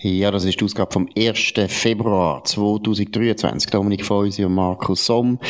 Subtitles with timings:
[0.00, 1.54] Ja, das ist die Ausgabe vom 1.
[1.66, 3.68] Februar 2023.
[3.68, 5.40] Dominik Feusi und Markus Somm.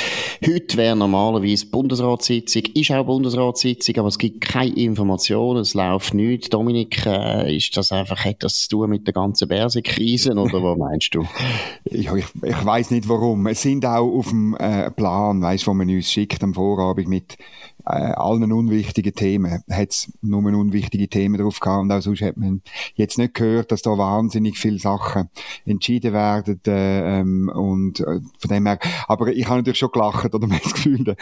[0.42, 6.48] Heute wäre normalerweise Bundesratssitzung, ist auch Bundesratssitzung, aber es gibt keine Informationen, es läuft nichts.
[6.48, 10.78] Dominik, äh, ist das einfach, hat das zu tun mit der ganzen Börsenkrise oder was
[10.78, 11.26] meinst du?
[11.90, 13.46] ja, ich, ich weiß nicht warum.
[13.48, 17.36] Es sind auch auf dem äh, Plan, weißt, wo man uns schickt am Vorabend mit
[17.88, 22.36] äh, allen unwichtigen Themen, hat es nur unwichtige Themen drauf gehabt und auch sonst hat
[22.36, 22.62] man
[22.94, 25.28] jetzt nicht gehört, dass da wahnsinnig viele Sachen
[25.64, 30.34] entschieden werden äh, ähm, und äh, von dem her, aber ich habe natürlich schon gelacht
[30.34, 30.46] oder?
[30.48, 31.16] Mein Gefühl, der,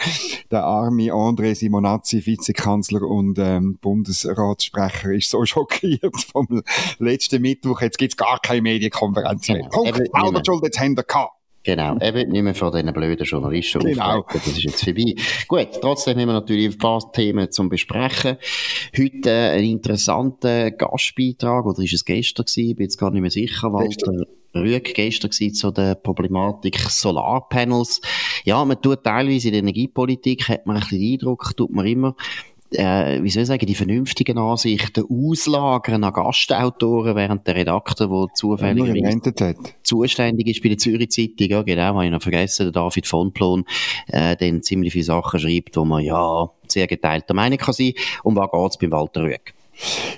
[0.51, 6.63] der arme André Simonazzi, Vizekanzler und ähm, Bundesratssprecher, ist so schockiert vom
[6.99, 9.67] letzten Mittwoch, jetzt gibt's gar keine Medienkonferenz mehr.
[9.69, 11.36] Punkt, selber schuld, jetzt haben wir gehabt.
[11.67, 14.19] Genau, eben nicht mehr von diesen blöden Journalisten genau.
[14.19, 14.43] Auftreten.
[14.45, 15.15] Das ist jetzt vorbei.
[15.49, 18.37] Gut, trotzdem haben wir natürlich ein paar Themen zum Besprechen.
[18.97, 22.69] Heute äh, ein interessanter Gastbeitrag, oder ist es gestern gewesen?
[22.69, 24.13] Ich bin jetzt gar nicht mehr sicher, Walter.
[24.55, 27.99] Rüeg gestern gewesen zu der Problematik Solarpanels.
[28.45, 31.85] Ja, man tut teilweise in der Energiepolitik, hat man ein bisschen den Eindruck, tut man
[31.85, 32.15] immer,
[32.71, 38.33] äh, wie soll ich sagen, die vernünftigen Ansichten auslagern an Gastautoren, während der Redakteur, der
[38.33, 38.83] zufällig
[39.83, 43.31] zuständig ist bei der Zürich Zeitung, ja genau, habe ich noch vergessen, der David von
[43.31, 43.65] Plon,
[44.07, 47.93] äh, dann ziemlich viele Sachen schreibt, wo man ja sehr geteilter Meinung kann sein.
[48.23, 49.56] Um was geht's beim Walter Rüegg?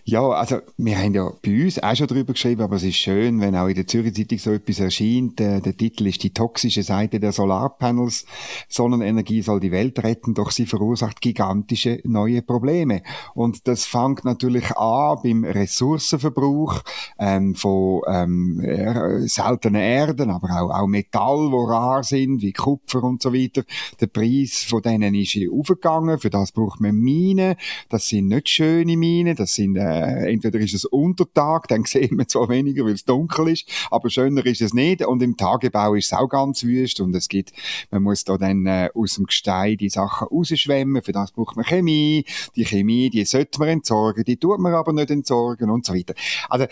[0.06, 3.42] Ja, also wir haben ja bei uns auch schon darüber geschrieben, aber es ist schön,
[3.42, 5.40] wenn auch in der Zürich Zeitung so etwas erscheint.
[5.40, 8.26] Der, der Titel ist die toxische Seite der Solarpanels.
[8.68, 13.04] Sonnenenergie soll die Welt retten, doch sie verursacht gigantische neue Probleme.
[13.34, 16.82] Und das fängt natürlich an beim Ressourcenverbrauch
[17.20, 23.22] ähm, von ähm, seltenen Erden, aber auch, auch Metall, wo rar sind, wie Kupfer und
[23.22, 23.64] so weiter.
[24.00, 26.20] Der Preis von denen ist aufgegangen.
[26.20, 27.56] Für das braucht man Minen.
[27.90, 29.36] Das sind nicht schöne Minen.
[29.36, 33.50] Das sind, äh, entweder ist es Untertag, dann sieht man zwar weniger, weil es dunkel
[33.50, 35.06] ist, aber schöner ist es nicht.
[35.06, 37.54] Und im Tagebau ist es auch ganz wüst und es gibt,
[37.92, 41.66] man muss da dann äh, aus dem Gestein die Sachen rausschwemmen, für das braucht man
[41.66, 42.26] Chemie.
[42.56, 46.14] Die Chemie, die sollte man entsorgen, die tut man aber nicht entsorgen und so weiter.
[46.50, 46.66] Also,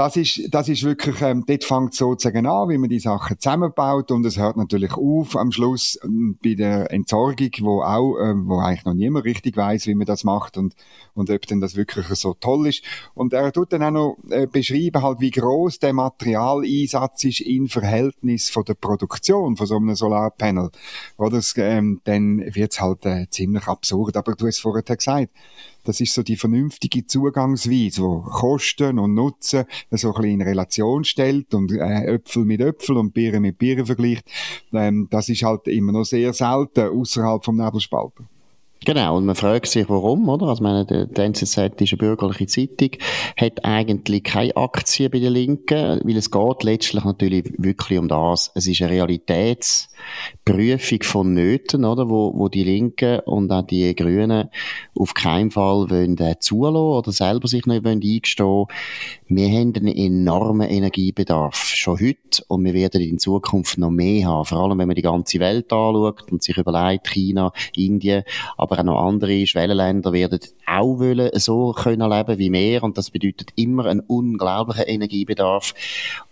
[0.00, 4.10] das ist, das ist wirklich, ähm, dort fängt sozusagen an, wie man die Sachen zusammenbaut
[4.10, 8.60] und es hört natürlich auf am Schluss ähm, bei der Entsorgung, wo auch, ähm, wo
[8.60, 10.74] eigentlich noch niemand richtig weiß, wie man das macht und,
[11.12, 12.82] und ob denn das wirklich so toll ist.
[13.12, 17.68] Und er tut dann auch noch äh, beschreiben halt, wie groß der Materialeinsatz ist in
[17.68, 20.70] Verhältnis von der Produktion von so einem Solarpanel.
[21.18, 24.16] Oder, ähm, dann wird's halt äh, ziemlich absurd.
[24.16, 25.28] Aber du hast vorher gesagt,
[25.84, 31.04] das ist so die vernünftige Zugangsweise, wo Kosten und Nutzen so ein bisschen in Relation
[31.04, 34.28] stellt und äh, Äpfel mit Äpfel und Birnen mit Birnen vergleicht.
[34.72, 38.24] Ähm, das ist halt immer noch sehr selten außerhalb vom Nebelspalter.
[38.86, 40.46] Genau, und man fragt sich, warum, oder?
[40.46, 42.92] Also, meine, die NZZ ist eine bürgerliche Zeitung,
[43.36, 48.50] hat eigentlich keine Aktien bei den Linken, weil es geht letztlich natürlich wirklich um das.
[48.54, 52.08] Es ist eine Realitätsprüfung von Nöten, oder?
[52.08, 54.48] Wo, wo die Linken und auch die Grünen
[54.94, 58.64] auf keinen Fall wollen äh, zulassen oder selber sich nicht wollen eingestehen.
[59.32, 61.54] Wir haben einen enormen Energiebedarf.
[61.54, 62.42] Schon heute.
[62.48, 64.44] Und wir werden in Zukunft noch mehr haben.
[64.44, 68.24] Vor allem, wenn man die ganze Welt anschaut und sich überlegt, China, Indien,
[68.56, 73.10] aber auch noch andere Schwellenländer werden auch wollen so können leben wie wir und das
[73.10, 75.74] bedeutet immer einen unglaublichen Energiebedarf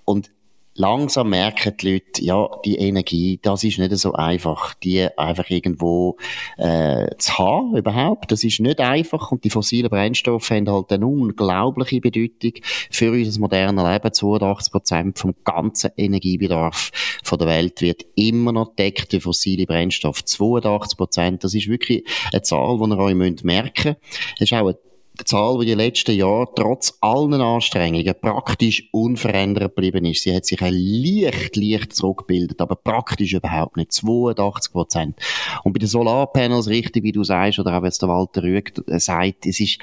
[0.04, 0.30] und
[0.78, 6.16] langsam merken die Leute, ja, die Energie, das ist nicht so einfach, die einfach irgendwo
[6.56, 8.30] äh, zu haben überhaupt.
[8.30, 12.52] Das ist nicht einfach und die fossilen Brennstoffe haben halt eine unglaubliche Bedeutung
[12.90, 14.12] für unser modernes Leben.
[14.12, 16.90] 82 Prozent vom ganzen Energiebedarf
[17.24, 20.24] von der Welt wird immer noch deckt durch fossile Brennstoffe.
[20.24, 23.98] 82 Prozent, das ist wirklich eine Zahl, die ihr euch merken müsst.
[24.36, 24.76] Es ist auch eine
[25.24, 30.22] Zahl, die die letzten Jahre trotz allen Anstrengungen praktisch unverändert geblieben ist.
[30.22, 33.92] Sie hat sich ein leicht, leicht zurückgebildet, aber praktisch überhaupt nicht.
[33.92, 35.16] 82 Prozent.
[35.64, 39.46] Und bei den Solarpanels, richtig wie du sagst, oder auch jetzt der Walter Rüeg sagt,
[39.46, 39.78] es ist,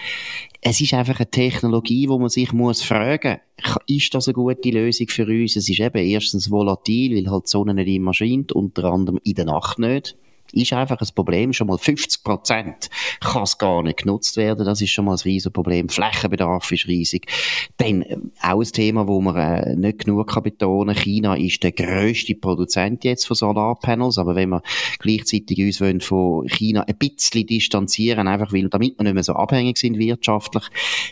[0.61, 3.39] es ist einfach eine Technologie, wo man sich muss fragen,
[3.87, 5.55] ist das eine gute Lösung für uns?
[5.55, 9.35] Es ist eben erstens volatil, weil halt die Sonne nicht immer scheint, unter anderem in
[9.35, 10.15] der Nacht nicht
[10.51, 11.53] ist einfach ein Problem.
[11.53, 12.89] Schon mal 50 Prozent
[13.19, 14.65] kann es gar nicht genutzt werden.
[14.65, 15.89] Das ist schon mal ein riesiges Problem.
[15.89, 17.27] Flächenbedarf ist riesig.
[17.77, 20.95] Dann äh, auch ein Thema, wo man äh, nicht genug kann betonen.
[20.95, 24.17] China ist der grösste Produzent jetzt von Solarpanels.
[24.17, 24.61] Aber wenn wir
[24.99, 29.33] gleichzeitig uns wollen von China ein bisschen distanzieren, einfach weil, damit wir nicht mehr so
[29.33, 30.63] abhängig sind wirtschaftlich,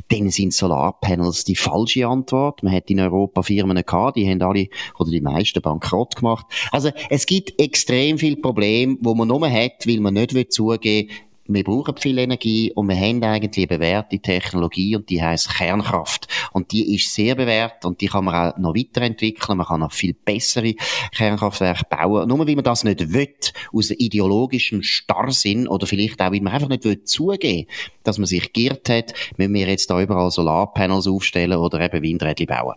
[0.10, 2.64] dann sind Solarpanels die falsche Antwort.
[2.64, 4.68] Man hat in Europa Firmen gehabt, die haben alle
[5.00, 6.46] oder die meisten bankrott gemacht.
[6.72, 11.16] Also es gibt extrem viele Probleme, wo man nur hat, weil man nicht zugeben will,
[11.46, 16.28] wir brauchen viel Energie und wir haben eigentlich eine bewährte Technologie und die heißt Kernkraft.
[16.54, 19.58] Und die ist sehr bewährt und die kann man auch noch weiterentwickeln.
[19.58, 20.74] Man kann noch viel bessere
[21.14, 22.30] Kernkraftwerke bauen.
[22.30, 23.28] Nur weil man das nicht will,
[23.74, 27.68] aus ideologischem Starrsinn oder vielleicht auch, weil man einfach nicht will zugeben,
[28.04, 32.46] dass man sich geirrt hat, müssen wir jetzt da überall Solarpanels aufstellen oder eben Windräder
[32.46, 32.76] bauen.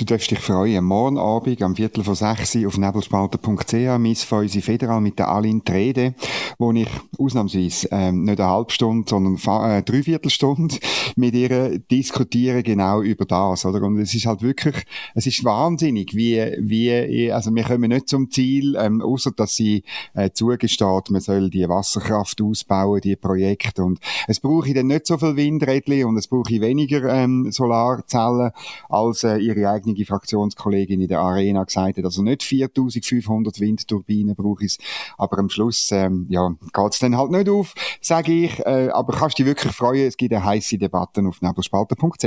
[0.00, 0.82] Du darfst dich freuen.
[0.82, 5.62] Morgen Abend am Viertel vor sechs auf nebelspalter.ch miss von unsere Federal mit der Aline
[5.62, 6.14] Trede,
[6.58, 6.88] wo ich
[7.18, 10.76] ausnahmsweise ähm, nicht eine halbe Stunde, sondern äh, drei Viertelstunde
[11.16, 13.82] mit ihr diskutiere genau über das, oder?
[13.82, 18.30] Und es ist halt wirklich, es ist wahnsinnig, wie, wie, also wir kommen nicht zum
[18.30, 24.00] Ziel, ähm, außer dass sie äh, zugesteht, man soll die Wasserkraft ausbauen, die Projekte und
[24.26, 28.52] es brauche ich dann nicht so viel Windrädchen und es brauche ich weniger ähm, Solarzellen
[28.88, 34.34] als äh, ihre eigene eigene Fraktionskollegin in der Arena gesagt hat, also nicht 4500 Windturbinen
[34.34, 34.78] brauche ich
[35.18, 39.38] aber am Schluss, ähm, ja, geht's dann halt nicht auf, sage ich, äh, aber kannst
[39.38, 42.24] dich wirklich freuen, es gibt eine heiße Debatte auf nebelspalter.ch.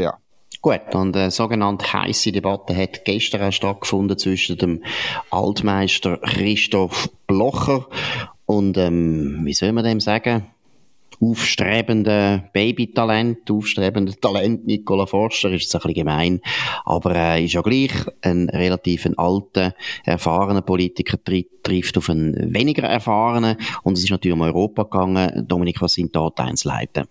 [0.61, 4.83] Gut, und eine sogenannte heiße Debatte hat gestern auch stattgefunden zwischen dem
[5.29, 7.87] Altmeister Christoph Blocher
[8.45, 10.52] und, ähm, wie soll man dem sagen,
[11.19, 16.41] aufstrebende Babytalent, aufstrebende Talent Nicola Forster, ist jetzt ein bisschen gemein,
[16.85, 19.73] aber er äh, ist ja gleich ein relativ ein alter,
[20.03, 21.17] erfahrener Politiker,
[21.63, 25.45] trifft auf einen weniger erfahrenen und es ist natürlich um Europa gegangen.
[25.47, 27.05] Dominik, was sind da Einzelheiten?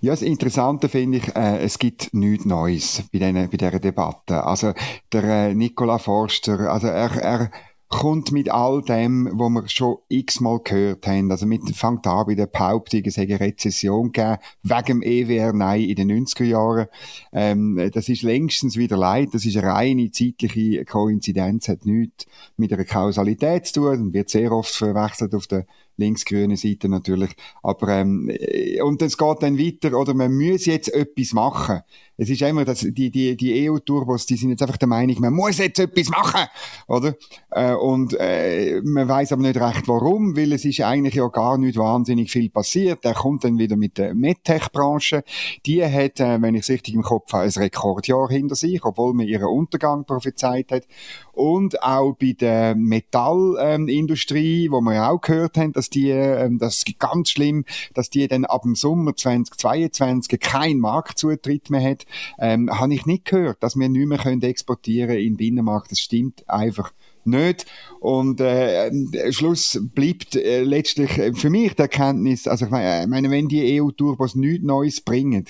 [0.00, 4.44] Ja, das Interessante finde ich, äh, es gibt nichts Neues bei, den, bei dieser Debatte.
[4.44, 4.72] Also
[5.12, 7.50] der äh, Nicola Forster, also er, er
[7.92, 11.30] kommt mit all dem, wo wir schon x-mal gehört haben.
[11.30, 15.82] Also mit, fängt an bei der Behauptung, es hätte Rezession gegeben, wegen dem EWR Nein
[15.82, 16.86] in den 90er Jahren.
[17.32, 19.28] Ähm, das ist längstens wieder leid.
[19.32, 24.52] Das ist eine reine zeitliche Koinzidenz, hat nichts mit einer Kausalität zu tun, wird sehr
[24.52, 25.66] oft verwechselt auf der
[25.98, 27.30] linksgrüne Seite natürlich.
[27.62, 31.82] Aber, ähm, äh, und es geht dann weiter, oder man muss jetzt etwas machen.
[32.16, 35.32] Es ist immer, dass die, die, die EU-Turbos, die sind jetzt einfach der Meinung, man
[35.32, 36.46] muss jetzt etwas machen,
[36.86, 37.14] oder?
[37.50, 41.56] Äh, und äh, man weiß aber nicht recht warum, weil es ist eigentlich ja gar
[41.56, 43.04] nicht wahnsinnig viel passiert.
[43.04, 45.24] Er kommt dann wieder mit der MedTech-Branche.
[45.64, 49.14] Die hat, äh, wenn ich es richtig im Kopf habe, ein Rekordjahr hinter sich, obwohl
[49.14, 50.86] man ihren Untergang prophezeit hat.
[51.32, 56.58] Und auch bei der Metallindustrie, ähm, wo wir ja auch gehört haben, dass die, ähm,
[56.58, 57.64] das ist ganz schlimm,
[57.94, 62.04] dass die dann ab dem Sommer 2022 keinen Marktzutritt mehr hat,
[62.38, 65.90] ähm, habe ich nicht gehört, dass wir nicht mehr können exportieren in den Binnenmarkt.
[65.90, 66.92] Das stimmt einfach
[67.24, 67.66] nicht.
[68.00, 68.90] Und äh,
[69.32, 74.34] Schluss bleibt äh, letztlich äh, für mich die Erkenntnis, also ich meine, wenn die EU-Turbos
[74.34, 75.46] nichts Neues bringen,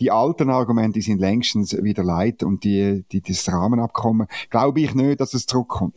[0.00, 5.20] die alten Argumente sind längstens wieder leid und die, die, das Rahmenabkommen, glaube ich nicht,
[5.20, 5.94] dass es zurückkommt.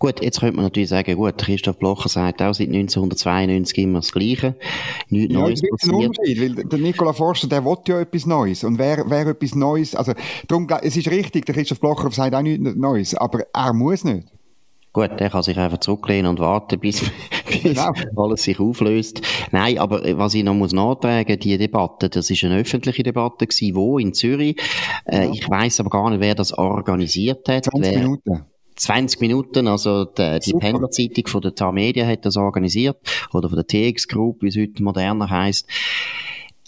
[0.00, 4.10] Gut, jetzt könnte man natürlich sagen, gut, Christoph Blocher sagt auch seit 1992 immer das
[4.12, 4.56] Gleiche.
[5.10, 5.94] Nichts ja, Neues passiert.
[5.94, 8.64] Ein Unterschied, weil der Nikola Forster, der will ja etwas Neues.
[8.64, 10.14] Und wer, wer etwas Neues, also,
[10.48, 14.28] darum, es ist richtig, der Christoph Blocher sagt auch nichts Neues, aber er muss nicht.
[14.94, 17.04] Gut, der kann sich einfach zurücklehnen und warten, bis,
[17.46, 17.92] bis genau.
[18.16, 19.20] alles sich auflöst.
[19.52, 23.74] Nein, aber was ich noch muss nachtragen, die Debatte, das ist eine öffentliche Debatte gewesen,
[23.76, 24.56] wo in Zürich.
[25.04, 25.32] Äh, ja.
[25.32, 27.66] Ich weiß aber gar nicht, wer das organisiert hat.
[27.66, 28.46] 20 wer, Minuten.
[28.80, 32.96] 20 Minuten, also die, die Pendlerzeitung von der TAR Media hat das organisiert,
[33.32, 35.68] oder von der TX Group, wie es heute moderner heißt.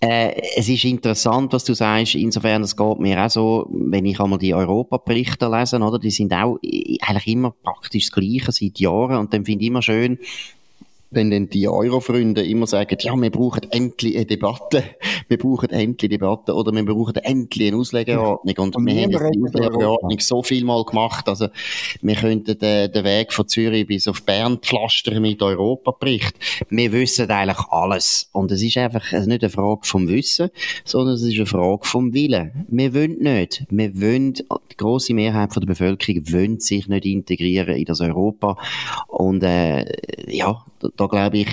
[0.00, 2.16] Äh, es ist interessant, was du sagst.
[2.16, 5.99] Insofern, es geht mir auch so, wenn ich einmal die Europa-Berichte lese, oder?
[5.99, 9.19] Die sind auch eigentlich immer praktisch das Gleiche seit Jahren.
[9.19, 10.19] Und dann finde ich immer schön,
[11.12, 14.83] wenn dann die Euro-Freunde immer sagen, ja, wir brauchen endlich eine Debatte,
[15.28, 18.57] wir brauchen endlich eine Debatte oder wir brauchen endlich eine Auslegeordnung.
[18.59, 21.49] Und, und wir haben die Auslegeordnung so viel mal gemacht, also
[22.00, 26.35] wir könnten den, den Weg von Zürich bis auf Bern pflastern mit Europabericht.
[26.69, 28.28] Wir wissen eigentlich alles.
[28.33, 30.50] Und es ist einfach nicht eine Frage vom Wissen,
[30.85, 32.66] sondern es ist eine Frage vom Willen.
[32.69, 33.64] Wir wollen nicht.
[33.71, 38.57] Wir wollen, die grosse Mehrheit von der Bevölkerung will sich nicht integrieren in das Europa.
[39.09, 39.85] Und äh,
[40.28, 40.64] ja,
[40.96, 41.48] da glaube ich,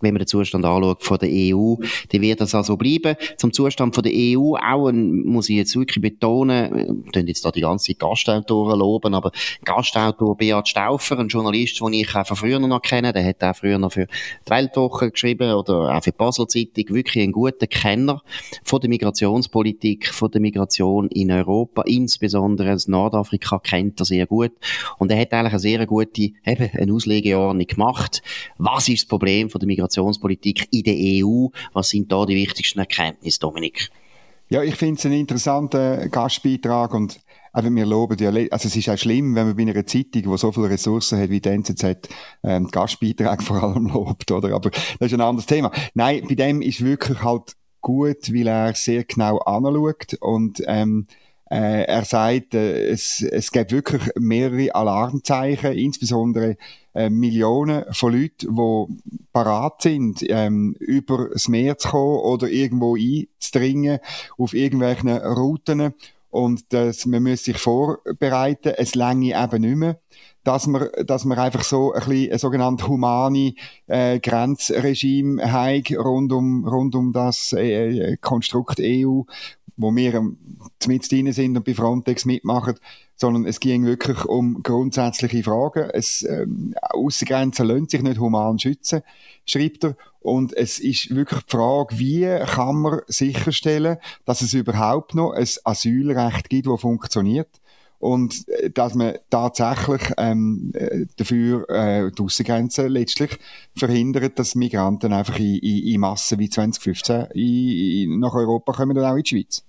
[0.00, 1.76] wenn man den Zustand anschaut von der EU,
[2.10, 3.16] dann wird das also bleiben.
[3.36, 7.50] Zum Zustand von der EU auch, ein, muss ich jetzt wirklich betonen, wir jetzt da
[7.50, 9.32] die ganze Gastautoren loben, aber
[9.64, 13.56] Gastautor Beat Stauffer, ein Journalist, den ich auch von früher noch kenne, der hat auch
[13.56, 17.66] früher noch für die Weltwoche geschrieben oder auch für die Basel Zeitung, wirklich ein guter
[17.66, 18.22] Kenner
[18.64, 24.52] von der Migrationspolitik, von der Migration in Europa, insbesondere das Nordafrika kennt er sehr gut
[24.98, 28.22] und er hat eigentlich eine sehr gute, eben, eine Auslegeordnung gemacht.
[28.58, 31.48] Was ist das Problem von der Migrationspolitik in der EU?
[31.72, 33.90] Was sind da die wichtigsten Erkenntnisse, Dominik?
[34.50, 37.20] Ja, ich finde es einen interessanten Gastbeitrag und
[37.56, 40.38] eben, wir loben ja, also es ist auch schlimm, wenn man bei einer Zeitung, die
[40.38, 42.08] so viele Ressourcen hat wie die NZZ,
[42.42, 44.54] ähm, Gastbeiträge vor allem lobt, oder?
[44.54, 45.70] Aber das ist ein anderes Thema.
[45.94, 51.06] Nein, bei dem ist wirklich halt gut, weil er sehr genau anschaut und ähm,
[51.50, 56.56] äh, er sagt, äh, es, es gibt wirklich mehrere Alarmzeichen, insbesondere
[56.98, 62.96] äh, Millionen von Leuten, die parat sind, ähm, über das Meer zu kommen oder irgendwo
[62.96, 64.00] einzudringen
[64.36, 65.94] auf irgendwelchen Routen.
[66.30, 70.00] Und das, man muss sich vorbereiten, es länge eben nicht mehr
[70.44, 73.52] dass man, dass man einfach so ein bisschen ein sogenanntes humane
[73.86, 79.22] äh, Grenzregime hat rund um, rund um das äh, Konstrukt EU,
[79.76, 80.38] wo wir ähm,
[80.86, 82.76] mit drin sind und bei Frontex mitmachen,
[83.20, 85.90] sondern es ging wirklich um grundsätzliche Fragen.
[85.92, 89.02] Es, ähm, Aussengrenzen lassen sich nicht human schützen,
[89.44, 89.96] schreibt er.
[90.20, 95.46] Und es ist wirklich die Frage, wie kann man sicherstellen, dass es überhaupt noch ein
[95.64, 97.48] Asylrecht gibt, das funktioniert
[97.98, 103.38] und äh, dass man tatsächlich ähm, äh, dafür äh, die Aussengrenzen letztlich
[103.74, 108.96] verhindert, dass Migranten einfach in, in, in Massen wie 2015 in, in, nach Europa kommen
[108.96, 109.64] und auch in die Schweiz.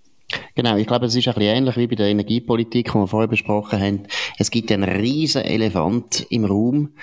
[0.55, 3.27] Genau, ich glaube, es ist ein bisschen ähnlich wie bei der Energiepolitik, die wir vorher
[3.27, 4.03] besprochen haben.
[4.37, 6.93] Es gibt einen riesen Elefant im Raum,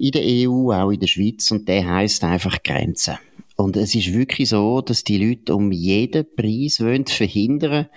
[0.00, 3.18] in der EU, auch in der Schweiz, und der heißt einfach Grenzen.
[3.56, 7.88] Und es ist wirklich so, dass die Leute um jeden Preis wollen verhindern,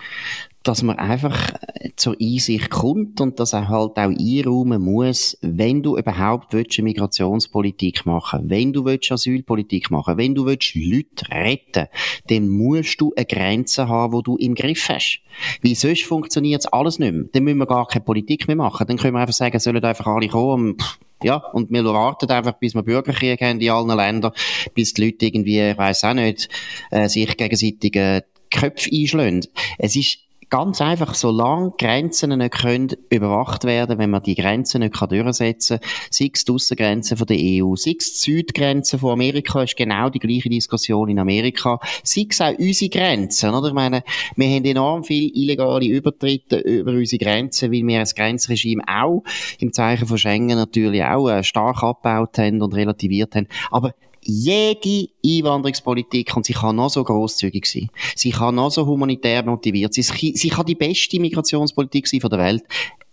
[0.64, 5.84] dass man einfach äh, zur Einsicht kommt und dass er halt auch einräumen muss, wenn
[5.84, 11.30] du überhaupt willst, eine Migrationspolitik machen wenn du willst, Asylpolitik machen wenn du willst, Leute
[11.32, 11.88] retten,
[12.28, 15.20] dann musst du eine Grenze haben, wo du im Griff hast.
[15.62, 17.26] Weil sonst funktioniert alles nicht mehr.
[17.32, 18.88] Dann müssen wir gar keine Politik mehr machen.
[18.88, 22.54] Dann können wir einfach sagen, sollen einfach alle kommen und ja, und wir warten einfach,
[22.54, 24.34] bis wir Bürgerkrieg haben in allen Ländern,
[24.74, 26.50] bis die Leute irgendwie, ich weiss auch nicht,
[26.92, 29.42] äh, sich gegenseitig äh, Köpfe einschlagen.
[29.78, 30.20] Es ist
[30.54, 35.80] Ganz einfach, solange Grenzen nicht können überwacht werden, wenn man die Grenzen nicht kann durchsetzen
[35.80, 40.12] kann, sei es die Aussengrenzen der EU, sei es die Südgrenzen von Amerika, ist genau
[40.12, 43.70] die gleiche Diskussion in Amerika, sei es auch unsere Grenzen, oder?
[43.70, 44.04] Ich meine,
[44.36, 49.24] wir haben enorm viel illegale Übertritte über unsere Grenzen, weil wir das Grenzregime auch
[49.58, 53.48] im Zeichen von Schengen natürlich auch äh, stark abgebaut haben und relativiert haben.
[53.72, 53.96] Aber
[54.26, 59.94] jede Einwanderungspolitik, und sie kann noch so grosszügig sein, sie kann noch so humanitär motiviert
[59.94, 62.64] sein, sie, kann die beste Migrationspolitik sein von der Welt,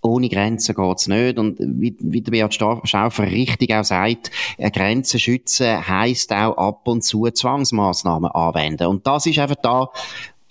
[0.02, 1.38] ohne Grenzen geht's nicht.
[1.38, 4.31] Und wie, wie der Beat Schaufer richtig auch sagt,
[4.73, 8.87] Grenzen schützen heisst auch ab und zu Zwangsmaßnahmen anwenden.
[8.87, 9.88] Und das ist einfach da,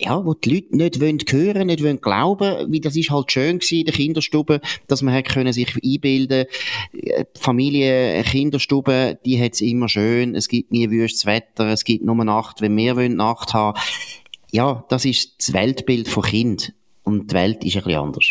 [0.00, 3.58] ja, wo die Leute nicht wollen hören, nicht wollen glauben, wie das ist halt schön
[3.58, 6.46] gewesen der Kinderstube, dass man hat können sich einbilden,
[6.92, 12.24] die Familie, Kinderstube, die hat's immer schön, es gibt nie wüstes Wetter, es gibt nur
[12.24, 13.78] Nacht, wenn wir wollen Nacht haben.
[14.50, 16.72] Ja, das ist das Weltbild von Kind
[17.04, 18.26] und die Welt ist ein bisschen anders.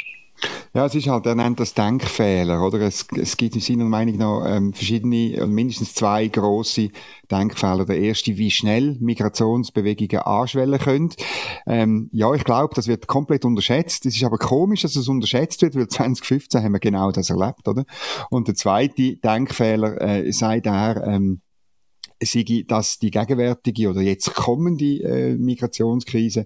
[0.74, 2.80] Ja, es ist halt, er nennt das Denkfehler, oder?
[2.82, 6.90] Es, es gibt in seiner Meinung nach ähm, verschiedene, mindestens zwei große
[7.32, 7.86] Denkfehler.
[7.86, 11.10] Der erste, wie schnell Migrationsbewegungen anschwellen können.
[11.66, 14.06] Ähm, ja, ich glaube, das wird komplett unterschätzt.
[14.06, 17.68] Es ist aber komisch, dass es unterschätzt wird, weil 2015 haben wir genau das erlebt,
[17.68, 17.86] oder?
[18.30, 21.42] Und der zweite Denkfehler äh, sei der, ähm,
[22.22, 26.46] sei, dass die gegenwärtige oder jetzt kommende äh, Migrationskrise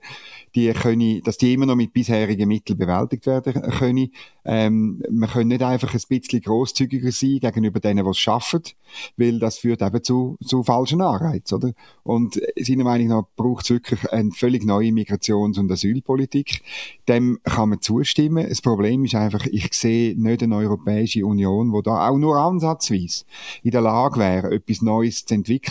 [0.56, 4.12] die können, dass die immer noch mit bisherigen Mitteln bewältigt werden können.
[4.46, 8.62] Ähm, man kann nicht einfach ein bisschen grosszügiger sein gegenüber denen, die es schaffen,
[9.18, 11.72] weil das führt eben zu, zu falschen Anreizen, oder?
[12.04, 16.62] Und seiner Meinung nach braucht es wirklich eine völlig neue Migrations- und Asylpolitik.
[17.08, 18.48] Dem kann man zustimmen.
[18.48, 23.24] Das Problem ist einfach, ich sehe nicht eine Europäische Union, wo da auch nur ansatzweise
[23.64, 25.63] in der Lage wäre, etwas Neues zu entwickeln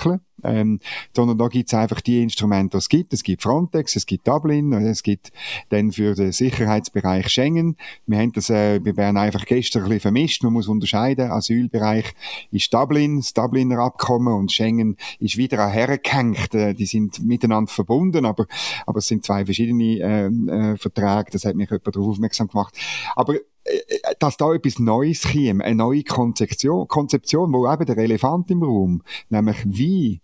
[0.44, 0.80] ähm,
[1.14, 3.12] sondern da gibt's einfach die Instrumente, die es gibt.
[3.12, 5.32] Es gibt Frontex, es gibt Dublin, es gibt
[5.68, 7.76] dann für den Sicherheitsbereich Schengen.
[8.06, 10.42] Wir haben das äh, bei Bern einfach gestern ein bisschen vermischt.
[10.42, 12.12] Man muss unterscheiden, Asylbereich
[12.50, 16.54] ist Dublin, das Dubliner Abkommen und Schengen ist wieder hergehängt.
[16.54, 18.46] Äh, die sind miteinander verbunden, aber,
[18.86, 21.30] aber es sind zwei verschiedene äh, äh, Verträge.
[21.32, 22.76] Das hat mich jemand darauf aufmerksam gemacht.
[23.14, 23.40] Aber äh,
[24.18, 29.02] dass da etwas Neues käme, eine neue Konzeption, Konzeption, wo eben der Elefant im Raum,
[29.30, 30.20] nämlich wie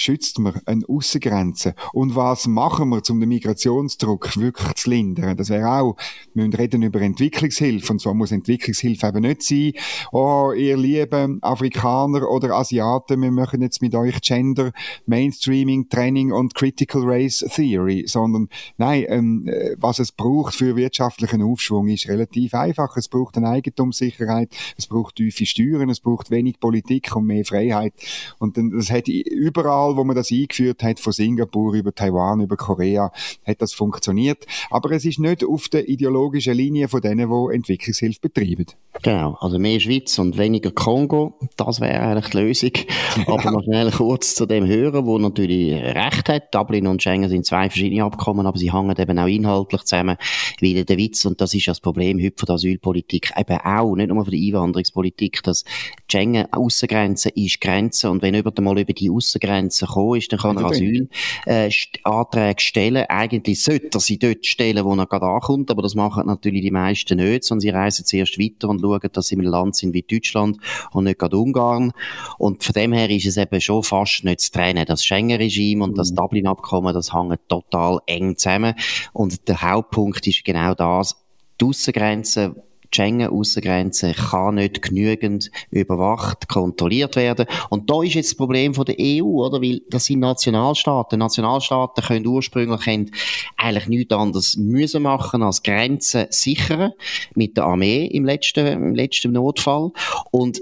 [0.00, 1.74] schützt man eine Aussengrenze?
[1.92, 5.36] Und was machen wir, um den Migrationsdruck wirklich zu lindern?
[5.36, 5.96] Das wäre auch,
[6.34, 7.92] wir müssen reden über Entwicklungshilfe.
[7.92, 9.72] Und zwar muss Entwicklungshilfe eben nicht sein,
[10.12, 14.72] oh, ihr lieben Afrikaner oder Asiaten, wir machen jetzt mit euch Gender,
[15.06, 21.42] Mainstreaming, Training und Critical Race Theory, sondern nein, ähm, äh, was es braucht für wirtschaftlichen
[21.42, 22.96] Aufschwung ist relativ einfach.
[22.96, 27.94] Es braucht eine Eigentumssicherheit, es braucht tiefe Steuern, es braucht wenig Politik und mehr Freiheit.
[28.38, 32.56] Und das hat überall überall, wo man das eingeführt hat, von Singapur über Taiwan, über
[32.56, 33.12] Korea,
[33.46, 34.46] hat das funktioniert.
[34.70, 38.66] Aber es ist nicht auf der ideologischen Linie von denen, die Entwicklungshilfe betreiben.
[39.02, 42.72] Genau, also mehr Schweiz und weniger Kongo, das wäre eigentlich die Lösung.
[43.26, 46.54] Aber noch schnell kurz zu dem Hören, wo natürlich recht hat.
[46.54, 50.16] Dublin und Schengen sind zwei verschiedene Abkommen, aber sie hängen eben auch inhaltlich zusammen.
[50.60, 54.08] Weil der Witz, und das ist das Problem heute von der Asylpolitik, eben auch, nicht
[54.08, 55.64] nur von der Einwanderungspolitik, dass
[56.10, 60.56] Schengen Aussengrenze ist Grenze und wenn jemand mal über die Aussengrenze gekommen ist, dann kann
[60.56, 63.04] er Asylanträge äh, stellen.
[63.08, 66.70] Eigentlich sollte er sie dort stellen, wo er gerade ankommt, aber das machen natürlich die
[66.70, 69.94] meisten nicht, sondern sie reisen zuerst weiter und schauen, dass sie in einem Land sind
[69.94, 70.58] wie Deutschland
[70.92, 71.92] und nicht gerade Ungarn.
[72.38, 74.84] Und von dem her ist es eben schon fast nicht zu trennen.
[74.86, 76.16] Das Schengen-Regime und das mhm.
[76.16, 78.74] Dublin-Abkommen, das hängen total eng zusammen.
[79.12, 81.16] Und der Hauptpunkt ist genau das,
[81.60, 82.56] die Aussengrenzen
[82.92, 87.46] die Schengen-Aussengrenze kann nicht genügend überwacht, kontrolliert werden.
[87.68, 89.62] Und da ist jetzt das Problem von der EU, oder?
[89.62, 91.18] Weil das sind Nationalstaaten.
[91.18, 93.10] Nationalstaaten können ursprünglich haben
[93.56, 96.92] eigentlich nichts anderes müssen machen als Grenzen sichern
[97.34, 99.92] mit der Armee im letzten, im letzten Notfall.
[100.30, 100.60] Und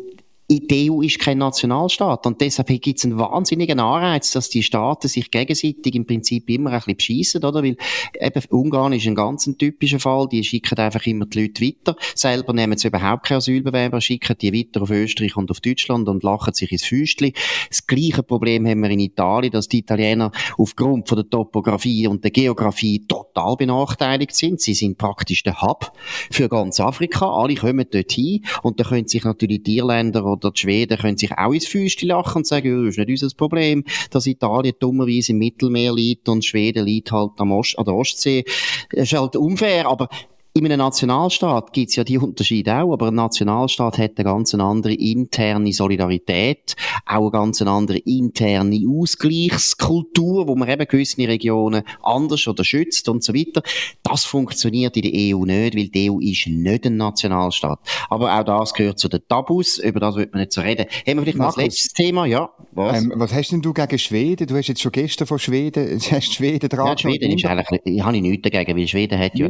[0.50, 5.06] die EU ist kein Nationalstaat und deshalb gibt es einen wahnsinnigen Anreiz, dass die Staaten
[5.06, 7.62] sich gegenseitig im Prinzip immer ein bisschen beschissen, oder?
[7.62, 7.76] Weil
[8.18, 12.54] eben Ungarn ist ein ganz typischer Fall, die schicken einfach immer die Leute weiter, selber
[12.54, 16.54] nehmen sie überhaupt keine Asylbewerber, schicken die weiter auf Österreich und auf Deutschland und lachen
[16.54, 17.32] sich ins Füßchen.
[17.68, 22.24] Das gleiche Problem haben wir in Italien, dass die Italiener aufgrund von der Topografie und
[22.24, 24.62] der Geografie total benachteiligt sind.
[24.62, 25.92] Sie sind praktisch der Hub
[26.30, 27.30] für ganz Afrika.
[27.30, 31.16] Alle kommen dort hin und da können sich natürlich die Irländer oder die Schweden können
[31.16, 35.32] sich auch ins Füßchen lachen und sagen, das ist nicht unser Problem, dass Italien dummerweise
[35.32, 38.44] im Mittelmeer liegt und Schweden liegt halt am Ost, an der Ostsee.
[38.90, 40.08] Das ist halt unfair, aber
[40.54, 44.54] in einem Nationalstaat gibt es ja die Unterschiede auch, aber ein Nationalstaat hat eine ganz
[44.54, 46.74] andere interne Solidarität,
[47.06, 53.22] auch eine ganz andere interne Ausgleichskultur, wo man eben gewisse Regionen anders oder schützt und
[53.22, 53.62] so weiter.
[54.02, 57.78] Das funktioniert in der EU nicht, weil die EU ist nicht ein Nationalstaat.
[58.08, 60.86] Aber auch das gehört zu den Tabus, über das wird man nicht so reden.
[61.06, 62.26] Haben wir vielleicht noch das letzte Thema?
[62.26, 63.00] Ja, was?
[63.00, 64.46] Ähm, was hast denn du gegen Schweden?
[64.46, 66.88] Du hast jetzt schon gestern von Schweden, hast Schweden dran.
[66.88, 69.48] Ja, Schweden ist eigentlich, ich habe nichts dagegen, weil Schweden hat ja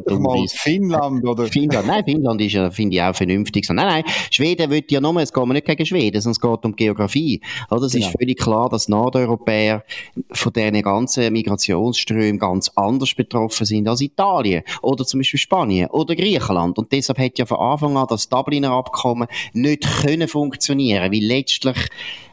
[0.49, 1.46] Finnland Finnland, oder?
[1.48, 3.68] Finnland, nein, Finnland ist ja, finde ich auch vernünftig.
[3.68, 6.77] Nein, nein, Schweden wird ja nur, es geht nicht gegen Schweden, sondern es geht um
[6.77, 7.40] Geografie.
[7.70, 7.83] Oder?
[7.83, 8.07] Es genau.
[8.07, 9.85] ist völlig klar, dass Nordeuropäer
[10.33, 14.62] von diesen ganzen Migrationsströmen ganz anders betroffen sind als Italien.
[14.83, 16.79] Oder zum Beispiel Spanien oder Griechenland.
[16.79, 21.77] Und deshalb hat ja von Anfang an das Dubliner Abkommen nicht können funktionieren, weil letztlich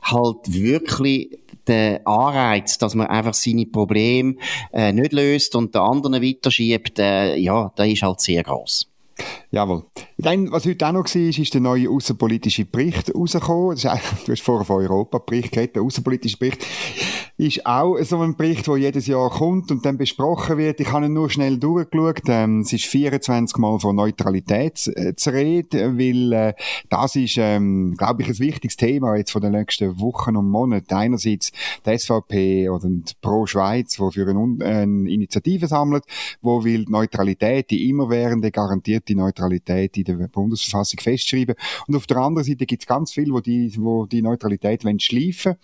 [0.04, 1.30] halt wirklich
[1.68, 4.36] der Anreiz, dass man einfach seine Probleme
[4.74, 8.95] äh, nicht löst und den anderen weiterschiebt, äh, ja, der ist halt sehr groß.
[9.52, 9.84] Jawohl.
[10.18, 13.78] Dann, was heute auch noch war, ist der neue außenpolitische Bericht rausgekommen.
[13.78, 15.76] du hast vorher von Europa-Bericht geredet.
[15.78, 16.66] Der außenpolitische Bericht
[17.38, 20.80] ist auch so ein Bericht, der jedes Jahr kommt und dann besprochen wird.
[20.80, 22.22] Ich habe ihn nur schnell durchgeschaut.
[22.28, 26.54] Ähm, es ist 24 Mal von Neutralität äh, zu reden, weil äh,
[26.90, 30.94] das ist, ähm, glaube ich, ein wichtiges Thema jetzt von den nächsten Wochen und Monaten.
[30.94, 31.52] Einerseits
[31.86, 32.90] die SVP oder
[33.22, 36.06] Pro Schweiz, wo für eine, eine Initiative sammelt,
[36.42, 41.56] wo will die Neutralität, die immerwährende garantiert die Neutralität in der Bundesverfassung festschreiben.
[41.88, 45.56] Und auf der anderen Seite gibt es ganz viele, wo die, wo die Neutralität schleifen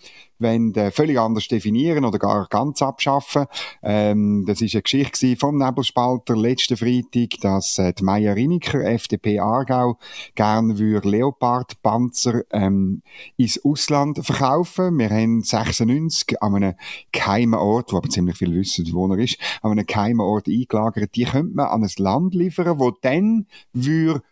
[0.42, 3.46] wollen, wollen völlig anders definieren oder gar ganz abschaffen.
[3.82, 9.40] Ähm, das ist eine Geschichte vom Nebelspalter letzten Freitag, dass äh, die Meier Riniker, FDP
[9.40, 9.98] Aargau,
[10.34, 13.02] gerne würde Leopard-Panzer ähm,
[13.36, 14.98] ins Ausland verkaufen.
[14.98, 16.74] Wir haben 96 an einem
[17.12, 21.14] geheimen Ort, wo aber ziemlich viel wissen, wo er ist, an einem geheimen Ort eingelagert.
[21.14, 24.31] Die könnte man an ein Land liefern, wo dann würde äh,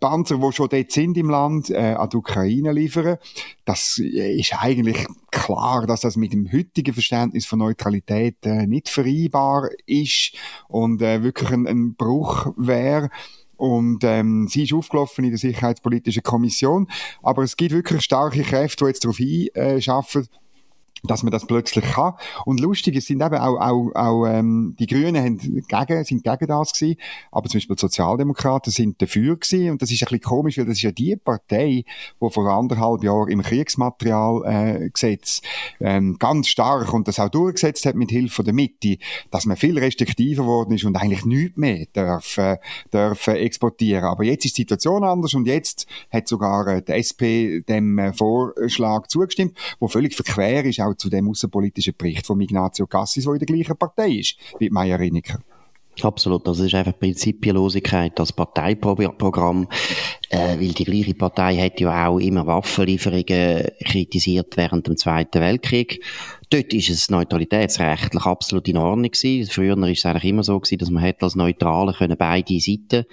[0.00, 3.18] Panzer, die schon dort sind im Land, äh, an die Ukraine liefern.
[3.64, 8.88] Das äh, ist eigentlich klar, dass das mit dem heutigen Verständnis von Neutralität äh, nicht
[8.88, 10.32] vereinbar ist
[10.68, 13.10] und äh, wirklich ein, ein Bruch wäre.
[13.56, 16.88] Und ähm, sie ist aufgelaufen in der Sicherheitspolitischen Kommission.
[17.22, 20.28] Aber es gibt wirklich starke Kräfte, die jetzt darauf einschaffen,
[21.04, 22.14] dass man das plötzlich kann.
[22.44, 26.46] Und lustig, es sind eben auch, auch, auch ähm, die Grünen haben gegen, sind gegen
[26.46, 26.98] das gewesen,
[27.30, 29.70] aber zum Beispiel die Sozialdemokraten sind dafür gewesen.
[29.70, 31.84] Und das ist ein bisschen komisch, weil das ist ja die Partei,
[32.20, 35.40] die vor anderthalb Jahren im Kriegsmaterialgesetz
[35.80, 38.96] äh, ähm, ganz stark und das auch durchgesetzt hat mit Hilfe der Mitte,
[39.30, 42.58] dass man viel restriktiver geworden ist und eigentlich nichts mehr darf, äh,
[42.90, 44.04] darf exportieren.
[44.04, 48.12] Aber jetzt ist die Situation anders und jetzt hat sogar äh, die SP dem äh,
[48.12, 53.34] Vorschlag zugestimmt, wo völlig verquer ist auch zu dem außenpolitischen Bericht von Ignazio Cassis, der
[53.34, 55.40] in der gleichen Partei ist wie Meier Riniker.
[56.02, 59.68] Absolut, das ist einfach Prinzipienlosigkeit, das Parteiprogramm,
[60.28, 66.02] äh, weil die gleiche Partei hat ja auch immer Waffenlieferungen kritisiert während dem Zweiten Weltkrieg.
[66.54, 69.50] Dort ist es neutralitätsrechtlich absolut in Ordnung gewesen.
[69.50, 73.06] Früher ist es eigentlich immer so gewesen, dass man hätte als Neutrale können beide Seiten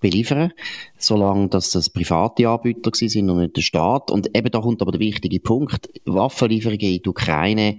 [0.00, 0.52] beliefern,
[0.96, 4.10] solange dass das private Anbieter gewesen sind und nicht der Staat.
[4.10, 7.78] Und eben da kommt aber der wichtige Punkt: Waffenlieferungen in die Ukraine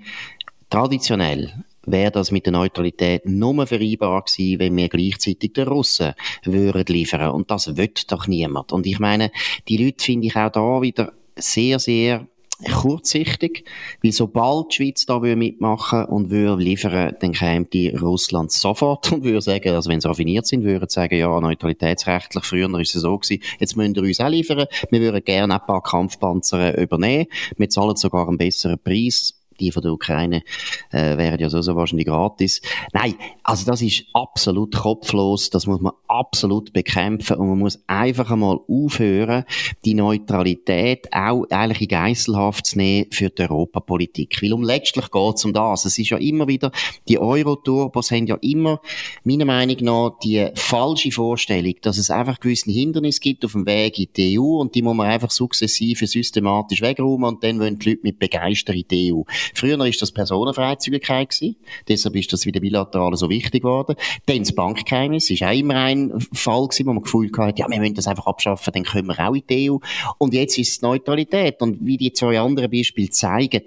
[0.70, 6.14] traditionell wäre das mit der Neutralität nur vereinbar gewesen, wenn wir gleichzeitig den Russen
[6.46, 7.32] würden liefern.
[7.32, 8.72] Und das wird doch niemand.
[8.72, 9.34] Und ich meine,
[9.68, 12.26] die Leute finde ich auch da wieder sehr, sehr
[12.66, 13.64] kurzsichtig,
[14.04, 19.24] weil sobald die Schweiz da mitmachen und würde liefern, dann käme die Russland sofort und
[19.24, 23.18] würde sagen, also wenn sie raffiniert sind, würden sagen, ja, neutralitätsrechtlich, früher ist es so
[23.18, 27.70] gewesen, jetzt müssen wir uns auch liefern, wir würden gerne ein paar Kampfpanzer übernehmen, wir
[27.70, 30.44] zahlen sogar einen besseren Preis, die von der Ukraine
[30.92, 32.62] äh, wären ja so wahrscheinlich gratis.
[32.94, 38.32] Nein, also das ist absolut kopflos, das muss man absolut bekämpfen und man muss einfach
[38.32, 39.44] einmal aufhören,
[39.86, 44.42] die Neutralität auch eigentlich in Geiselhaft zu nehmen für die Europapolitik.
[44.42, 45.86] Weil um letztlich geht es um das.
[45.86, 46.72] Es ist ja immer wieder,
[47.08, 48.82] die Euro-Turbos haben ja immer,
[49.24, 54.00] meiner Meinung nach, die falsche Vorstellung, dass es einfach gewisse Hindernisse gibt auf dem Weg
[54.00, 57.90] in die EU und die muss man einfach sukzessive systematisch wegräumen und dann wollen die
[57.90, 59.22] Leute mit Begeisterung in die EU.
[59.54, 61.56] Früher ist das Personenfreizügigkeit gewesen.
[61.88, 63.96] Deshalb ist das wieder bilateral so wichtig geworden.
[64.26, 67.80] Dann das Bankgeheimnis ist auch immer ein Fall gewesen, wo man gefühlt hat, ja, wir
[67.80, 69.78] müssen das einfach abschaffen, dann können wir auch in die EU.
[70.18, 71.62] Und jetzt ist es Neutralität.
[71.62, 73.64] Und wie die zwei anderen Beispiele zeigen,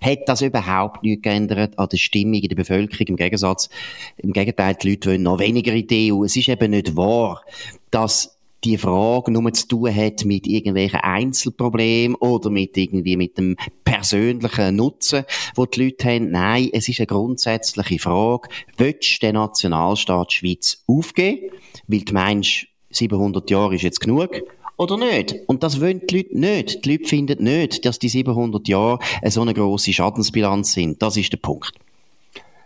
[0.00, 3.06] hat das überhaupt nichts geändert an der Stimmung in der Bevölkerung.
[3.08, 3.68] Im Gegensatz,
[4.16, 6.24] im Gegenteil, die Leute wollen noch weniger in die EU.
[6.24, 7.42] Es ist eben nicht wahr,
[7.90, 8.33] dass
[8.64, 14.76] die Frage nur zu tun hat mit irgendwelchen Einzelproblemen oder mit irgendwie mit dem persönlichen
[14.76, 15.24] Nutzen,
[15.54, 16.30] wo die Leute haben.
[16.30, 18.48] Nein, es ist eine grundsätzliche Frage.
[18.76, 21.50] Willst du den Nationalstaat Schweiz aufgeben?
[21.86, 24.42] Weil du meinst, 700 Jahre ist jetzt genug?
[24.76, 25.36] oder nicht?
[25.46, 26.84] Und das wollen die Leute nicht.
[26.84, 31.00] Die Leute finden nicht, dass die 700 Jahre eine so eine grosse Schadensbilanz sind.
[31.00, 31.72] Das ist der Punkt.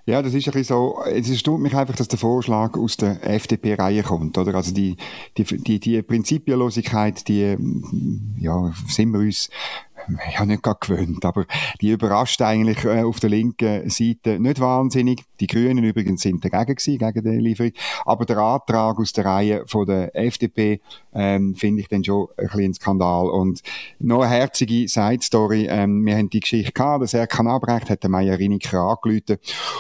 [0.08, 3.22] Ja, das ist ein bisschen so, es erstaunt mich einfach, dass der Vorschlag aus der
[3.28, 4.54] FDP-Reihe kommt, oder?
[4.54, 4.96] Also die,
[5.36, 7.58] die, die, die Prinzipienlosigkeit, die,
[8.38, 9.50] ja, sind wir uns
[10.34, 11.46] ja nicht gerade gewöhnt, aber
[11.80, 15.24] die überrascht eigentlich äh, auf der linken Seite nicht wahnsinnig.
[15.40, 17.72] Die Grünen übrigens sind dagegen gewesen, gegen die Lieferung.
[18.04, 20.80] Aber der Antrag aus der Reihe von der FDP
[21.14, 23.28] ähm, finde ich dann schon ein bisschen Skandal.
[23.28, 23.62] Und
[23.98, 25.66] noch eine herzige Side-Story.
[25.68, 29.38] Ähm, wir haben die Geschichte gehabt, der Serkan Abrecht hat der Meier Riniker angerufen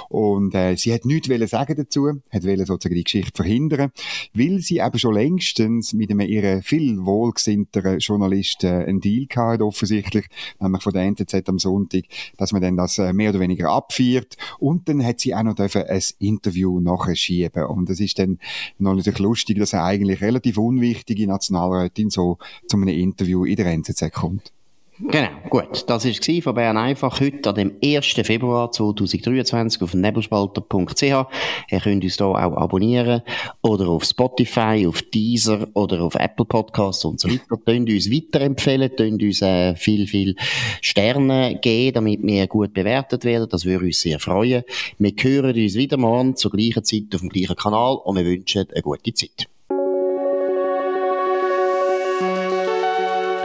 [0.08, 3.90] und äh, sie hat nichts wollen sagen dazu, hat wollen sozusagen die Geschichte verhindern,
[4.34, 10.17] weil sie eben schon längstens mit einem ihrer viel wohlgesinnteren Journalisten einen Deal gehabt offensichtlich,
[10.60, 12.04] nämlich von der NZZ am Sonntag,
[12.36, 15.54] dass man dann das äh, mehr oder weniger abfeiert und dann hat sie auch noch
[15.54, 18.38] dürfen ein Interview nachschieben und das ist dann
[18.78, 23.66] noch natürlich lustig, dass er eigentlich relativ unwichtige Nationalrätin so zu einem Interview in der
[23.66, 24.52] NZZ kommt.
[25.00, 25.84] Genau, gut.
[25.86, 28.04] Das war von Bern einfach heute, an dem 1.
[28.24, 31.02] Februar 2023 auf nebelspalter.ch.
[31.02, 33.22] Ihr könnt uns hier auch abonnieren
[33.62, 37.56] oder auf Spotify, auf Deezer oder auf Apple Podcasts und so weiter.
[37.64, 40.34] Könnt uns weiterempfehlen, könnt uns äh, viel, viel
[40.80, 43.48] Sterne geben, damit wir gut bewertet werden.
[43.48, 44.64] Das würde uns sehr freuen.
[44.98, 48.66] Wir hören uns wieder morgen zur gleichen Zeit auf dem gleichen Kanal und wir wünschen
[48.72, 49.48] eine gute Zeit.